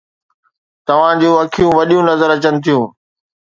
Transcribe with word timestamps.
توهان 0.87 1.15
جون 1.21 1.33
اکيون 1.41 1.71
وڏيون 1.77 2.03
نظر 2.11 2.29
اچن 2.35 2.55
ٿيون. 2.63 2.85